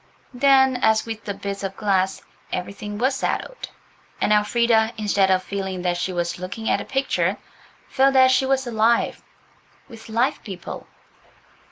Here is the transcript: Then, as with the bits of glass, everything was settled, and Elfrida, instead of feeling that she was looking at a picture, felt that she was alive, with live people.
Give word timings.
Then, 0.33 0.77
as 0.77 1.05
with 1.05 1.25
the 1.25 1.33
bits 1.35 1.61
of 1.61 1.77
glass, 1.77 2.23
everything 2.51 2.97
was 2.97 3.13
settled, 3.13 3.69
and 4.19 4.33
Elfrida, 4.33 4.93
instead 4.97 5.29
of 5.29 5.43
feeling 5.43 5.83
that 5.83 5.97
she 5.97 6.11
was 6.11 6.39
looking 6.39 6.67
at 6.67 6.81
a 6.81 6.85
picture, 6.85 7.37
felt 7.87 8.13
that 8.13 8.31
she 8.31 8.47
was 8.47 8.65
alive, 8.65 9.21
with 9.87 10.09
live 10.09 10.41
people. 10.41 10.87